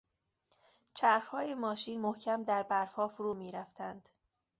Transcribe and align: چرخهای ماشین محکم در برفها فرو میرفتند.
چرخهای 0.93 1.53
ماشین 1.53 2.01
محکم 2.01 2.43
در 2.43 2.63
برفها 2.63 3.07
فرو 3.07 3.33
میرفتند. 3.33 4.09